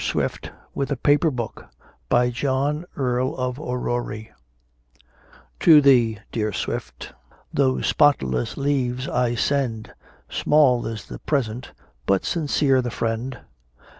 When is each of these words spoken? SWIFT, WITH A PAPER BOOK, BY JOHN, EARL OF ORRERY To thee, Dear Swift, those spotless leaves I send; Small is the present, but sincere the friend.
SWIFT, 0.03 0.51
WITH 0.73 0.89
A 0.91 0.95
PAPER 0.97 1.29
BOOK, 1.29 1.67
BY 2.09 2.31
JOHN, 2.31 2.85
EARL 2.97 3.37
OF 3.37 3.59
ORRERY 3.59 4.31
To 5.59 5.79
thee, 5.79 6.17
Dear 6.31 6.51
Swift, 6.51 7.13
those 7.53 7.85
spotless 7.85 8.57
leaves 8.57 9.07
I 9.07 9.35
send; 9.35 9.93
Small 10.27 10.87
is 10.87 11.05
the 11.05 11.19
present, 11.19 11.73
but 12.07 12.25
sincere 12.25 12.81
the 12.81 12.89
friend. 12.89 13.41